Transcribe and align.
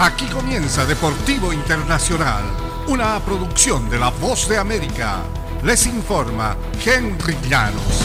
Aquí 0.00 0.26
comienza 0.26 0.84
Deportivo 0.84 1.52
Internacional, 1.52 2.42
una 2.88 3.20
producción 3.20 3.88
de 3.88 4.00
La 4.00 4.10
Voz 4.10 4.48
de 4.48 4.58
América. 4.58 5.18
Les 5.62 5.86
informa 5.86 6.56
Henry 6.84 7.36
Llanos. 7.48 8.02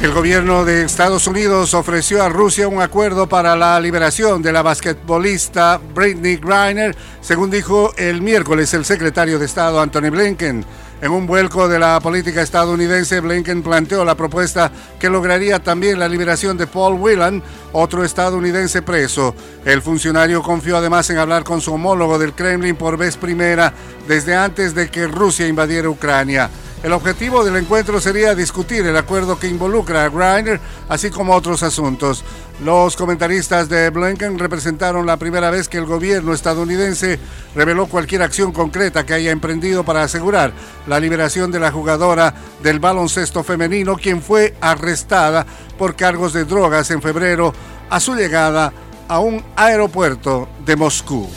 El 0.00 0.12
gobierno 0.12 0.64
de 0.64 0.84
Estados 0.84 1.26
Unidos 1.26 1.74
ofreció 1.74 2.22
a 2.22 2.28
Rusia 2.28 2.68
un 2.68 2.80
acuerdo 2.80 3.28
para 3.28 3.56
la 3.56 3.80
liberación 3.80 4.40
de 4.40 4.52
la 4.52 4.62
basquetbolista 4.62 5.80
Britney 5.94 6.36
Griner, 6.36 6.96
según 7.20 7.50
dijo 7.50 7.92
el 7.96 8.22
miércoles 8.22 8.72
el 8.72 8.84
secretario 8.84 9.40
de 9.40 9.46
Estado 9.46 9.80
Anthony 9.80 10.10
Blinken. 10.10 10.64
En 11.02 11.12
un 11.12 11.26
vuelco 11.26 11.66
de 11.66 11.78
la 11.78 11.98
política 11.98 12.42
estadounidense, 12.42 13.20
Blinken 13.20 13.62
planteó 13.62 14.04
la 14.04 14.14
propuesta 14.14 14.70
que 14.98 15.08
lograría 15.08 15.58
también 15.58 15.98
la 15.98 16.08
liberación 16.08 16.58
de 16.58 16.66
Paul 16.66 17.00
Whelan, 17.00 17.42
otro 17.72 18.04
estadounidense 18.04 18.82
preso. 18.82 19.34
El 19.64 19.80
funcionario 19.80 20.42
confió 20.42 20.76
además 20.76 21.08
en 21.08 21.16
hablar 21.16 21.42
con 21.42 21.62
su 21.62 21.72
homólogo 21.72 22.18
del 22.18 22.34
Kremlin 22.34 22.76
por 22.76 22.98
vez 22.98 23.16
primera 23.16 23.72
desde 24.06 24.36
antes 24.36 24.74
de 24.74 24.90
que 24.90 25.06
Rusia 25.06 25.48
invadiera 25.48 25.88
Ucrania. 25.88 26.50
El 26.82 26.94
objetivo 26.94 27.44
del 27.44 27.56
encuentro 27.56 28.00
sería 28.00 28.34
discutir 28.34 28.86
el 28.86 28.96
acuerdo 28.96 29.38
que 29.38 29.48
involucra 29.48 30.04
a 30.04 30.08
Griner, 30.08 30.58
así 30.88 31.10
como 31.10 31.34
otros 31.34 31.62
asuntos. 31.62 32.24
Los 32.64 32.96
comentaristas 32.96 33.68
de 33.68 33.90
Blinken 33.90 34.38
representaron 34.38 35.04
la 35.04 35.18
primera 35.18 35.50
vez 35.50 35.68
que 35.68 35.76
el 35.76 35.84
gobierno 35.84 36.32
estadounidense 36.32 37.18
reveló 37.54 37.86
cualquier 37.86 38.22
acción 38.22 38.52
concreta 38.52 39.04
que 39.04 39.12
haya 39.12 39.30
emprendido 39.30 39.84
para 39.84 40.02
asegurar 40.02 40.54
la 40.86 40.98
liberación 40.98 41.50
de 41.50 41.60
la 41.60 41.70
jugadora 41.70 42.34
del 42.62 42.80
baloncesto 42.80 43.44
femenino, 43.44 43.96
quien 43.96 44.22
fue 44.22 44.54
arrestada 44.62 45.44
por 45.78 45.94
cargos 45.96 46.32
de 46.32 46.46
drogas 46.46 46.90
en 46.90 47.02
febrero 47.02 47.52
a 47.90 48.00
su 48.00 48.14
llegada 48.14 48.72
a 49.06 49.20
un 49.20 49.44
aeropuerto 49.54 50.48
de 50.64 50.76
Moscú. 50.76 51.28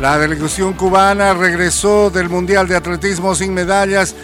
La 0.00 0.18
delegación 0.18 0.74
cubana 0.74 1.34
regresó 1.34 2.10
del 2.10 2.28
Mundial 2.28 2.66
de 2.66 2.76
Atletismo 2.76 3.34
sin 3.34 3.54
medallas 3.54 4.14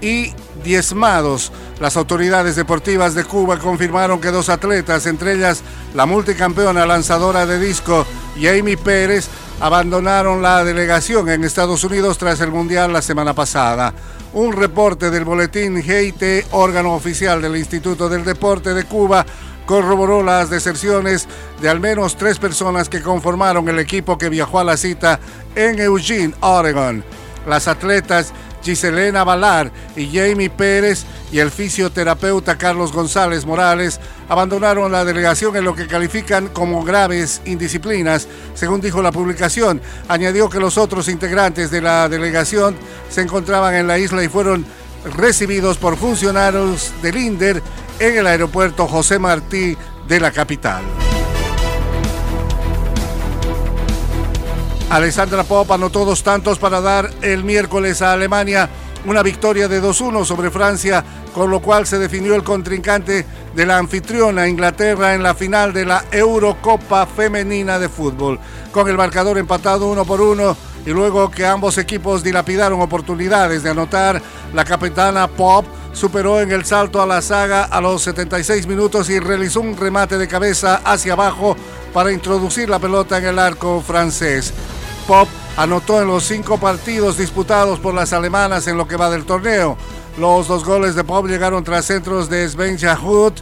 y 0.00 0.34
diezmados. 0.64 1.52
Las 1.78 1.96
autoridades 1.96 2.56
deportivas 2.56 3.14
de 3.14 3.24
Cuba 3.24 3.58
confirmaron 3.58 4.20
que 4.20 4.32
dos 4.32 4.48
atletas, 4.48 5.06
entre 5.06 5.34
ellas 5.34 5.62
la 5.94 6.04
multicampeona 6.04 6.84
lanzadora 6.84 7.46
de 7.46 7.58
disco 7.60 8.04
Jamie 8.40 8.76
Pérez, 8.76 9.28
abandonaron 9.60 10.42
la 10.42 10.64
delegación 10.64 11.28
en 11.28 11.44
Estados 11.44 11.84
Unidos 11.84 12.18
tras 12.18 12.40
el 12.40 12.50
Mundial 12.50 12.92
la 12.92 13.00
semana 13.00 13.32
pasada. 13.32 13.94
Un 14.32 14.52
reporte 14.52 15.10
del 15.10 15.24
boletín 15.24 15.82
GIT, 15.82 16.46
órgano 16.50 16.94
oficial 16.94 17.40
del 17.40 17.56
Instituto 17.56 18.08
del 18.08 18.24
Deporte 18.24 18.74
de 18.74 18.84
Cuba, 18.84 19.24
corroboró 19.70 20.24
las 20.24 20.50
deserciones 20.50 21.28
de 21.62 21.68
al 21.68 21.78
menos 21.78 22.16
tres 22.16 22.40
personas 22.40 22.88
que 22.88 23.02
conformaron 23.02 23.68
el 23.68 23.78
equipo 23.78 24.18
que 24.18 24.28
viajó 24.28 24.58
a 24.58 24.64
la 24.64 24.76
cita 24.76 25.20
en 25.54 25.78
Eugene, 25.78 26.34
Oregon. 26.40 27.04
Las 27.46 27.68
atletas 27.68 28.32
Giselena 28.64 29.22
Valar 29.22 29.70
y 29.94 30.06
Jamie 30.06 30.50
Pérez 30.50 31.04
y 31.30 31.38
el 31.38 31.52
fisioterapeuta 31.52 32.58
Carlos 32.58 32.92
González 32.92 33.46
Morales 33.46 34.00
abandonaron 34.28 34.90
la 34.90 35.04
delegación 35.04 35.54
en 35.54 35.62
lo 35.62 35.76
que 35.76 35.86
califican 35.86 36.48
como 36.48 36.82
graves 36.82 37.40
indisciplinas, 37.44 38.26
según 38.54 38.80
dijo 38.80 39.00
la 39.00 39.12
publicación. 39.12 39.80
Añadió 40.08 40.50
que 40.50 40.58
los 40.58 40.78
otros 40.78 41.06
integrantes 41.06 41.70
de 41.70 41.80
la 41.80 42.08
delegación 42.08 42.74
se 43.08 43.20
encontraban 43.20 43.76
en 43.76 43.86
la 43.86 44.00
isla 44.00 44.24
y 44.24 44.28
fueron 44.28 44.66
recibidos 45.16 45.78
por 45.78 45.96
funcionarios 45.96 46.92
del 47.02 47.18
INDER 47.18 47.62
en 48.00 48.16
el 48.16 48.26
aeropuerto 48.26 48.88
José 48.88 49.18
Martí 49.18 49.76
de 50.08 50.20
la 50.20 50.32
capital. 50.32 50.82
Alessandra 54.88 55.44
Pop 55.44 55.70
anotó 55.70 56.04
dos 56.04 56.24
tantos 56.24 56.58
para 56.58 56.80
dar 56.80 57.08
el 57.22 57.44
miércoles 57.44 58.02
a 58.02 58.12
Alemania 58.12 58.68
una 59.06 59.22
victoria 59.22 59.68
de 59.68 59.82
2-1 59.82 60.24
sobre 60.24 60.50
Francia, 60.50 61.04
con 61.32 61.50
lo 61.50 61.60
cual 61.60 61.86
se 61.86 61.98
definió 61.98 62.34
el 62.34 62.42
contrincante 62.42 63.24
de 63.54 63.66
la 63.66 63.78
anfitriona 63.78 64.48
Inglaterra 64.48 65.14
en 65.14 65.22
la 65.22 65.34
final 65.34 65.72
de 65.72 65.84
la 65.84 66.04
Eurocopa 66.10 67.06
Femenina 67.06 67.78
de 67.78 67.88
Fútbol. 67.88 68.38
Con 68.72 68.88
el 68.88 68.96
marcador 68.96 69.38
empatado 69.38 69.88
uno 69.88 70.04
por 70.04 70.20
uno 70.20 70.56
y 70.84 70.90
luego 70.90 71.30
que 71.30 71.46
ambos 71.46 71.78
equipos 71.78 72.22
dilapidaron 72.22 72.80
oportunidades 72.80 73.62
de 73.62 73.70
anotar, 73.70 74.20
la 74.52 74.64
capitana 74.64 75.28
Pop 75.28 75.64
superó 75.92 76.40
en 76.40 76.52
el 76.52 76.64
salto 76.64 77.02
a 77.02 77.06
la 77.06 77.22
saga 77.22 77.64
a 77.64 77.80
los 77.80 78.02
76 78.02 78.66
minutos 78.66 79.10
y 79.10 79.18
realizó 79.18 79.60
un 79.60 79.76
remate 79.76 80.18
de 80.18 80.28
cabeza 80.28 80.80
hacia 80.84 81.14
abajo 81.14 81.56
para 81.92 82.12
introducir 82.12 82.68
la 82.68 82.78
pelota 82.78 83.18
en 83.18 83.26
el 83.26 83.38
arco 83.38 83.82
francés. 83.86 84.52
Pop 85.06 85.28
anotó 85.56 86.00
en 86.00 86.08
los 86.08 86.24
cinco 86.24 86.58
partidos 86.58 87.18
disputados 87.18 87.78
por 87.80 87.94
las 87.94 88.12
alemanas 88.12 88.66
en 88.66 88.76
lo 88.76 88.86
que 88.86 88.96
va 88.96 89.10
del 89.10 89.24
torneo. 89.24 89.76
Los 90.18 90.48
dos 90.48 90.64
goles 90.64 90.94
de 90.94 91.04
Pop 91.04 91.26
llegaron 91.26 91.64
tras 91.64 91.86
centros 91.86 92.28
de 92.28 92.48
Sven 92.48 92.78
Hood. 92.78 93.34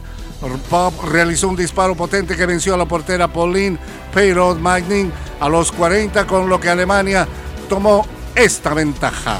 Pop 0.69 0.93
realizó 1.05 1.49
un 1.49 1.55
disparo 1.55 1.95
potente 1.95 2.35
que 2.35 2.45
venció 2.45 2.73
a 2.73 2.77
la 2.77 2.85
portera 2.85 3.27
Pauline 3.27 3.77
Peyrod 4.13 4.57
Magnin 4.57 5.11
a 5.39 5.49
los 5.49 5.71
40, 5.71 6.25
con 6.25 6.49
lo 6.49 6.59
que 6.59 6.69
Alemania 6.69 7.27
tomó 7.67 8.05
esta 8.35 8.73
ventaja. 8.73 9.39